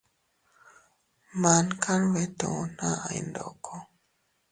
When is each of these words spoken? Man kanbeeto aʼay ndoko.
Man 1.41 1.65
kanbeeto 1.83 2.49
aʼay 2.89 3.17
ndoko. 3.29 3.73